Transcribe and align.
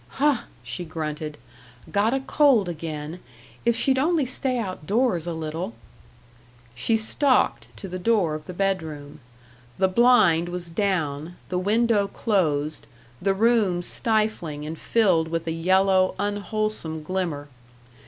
"Huh!" 0.17 0.45
she 0.63 0.83
grunted. 0.83 1.37
"Got 1.91 2.15
a 2.15 2.21
cold 2.21 2.67
again. 2.67 3.19
If 3.65 3.75
she'd 3.75 3.99
only 3.99 4.25
stay 4.25 4.57
outdoors 4.57 5.27
a 5.27 5.33
little" 5.33 5.75
She 6.73 6.97
stalked 6.97 7.67
to 7.77 7.87
the 7.87 7.99
door 7.99 8.33
of 8.33 8.47
the 8.47 8.53
bedroom. 8.55 9.19
The 9.77 9.87
blind 9.87 10.49
was 10.49 10.69
down, 10.69 11.35
the 11.49 11.59
window 11.59 12.07
closed, 12.07 12.87
the 13.21 13.35
room 13.35 13.83
stifling 13.83 14.65
and 14.65 14.75
filled 14.75 15.27
with 15.27 15.45
a 15.45 15.51
yellow, 15.51 16.15
unwholesome 16.17 17.03
glimmer. 17.03 17.47